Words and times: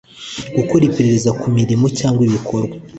Gukora 0.57 0.83
iperereza 0.89 1.29
ku 1.39 1.47
mirimo 1.57 1.85
cyangwa 1.99 2.21
ibikorwa 2.27 2.75